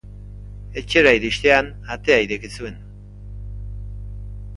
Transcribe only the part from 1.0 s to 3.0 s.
iristean, atea ireki zuen.